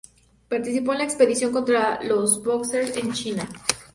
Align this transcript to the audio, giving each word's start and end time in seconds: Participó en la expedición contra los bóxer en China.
Participó 0.49 0.93
en 0.93 0.97
la 0.97 1.03
expedición 1.03 1.51
contra 1.51 2.01
los 2.01 2.43
bóxer 2.43 2.91
en 2.97 3.13
China. 3.13 3.47